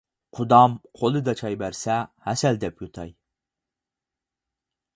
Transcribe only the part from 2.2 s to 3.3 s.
ھەسەل دەپ يۇتاي.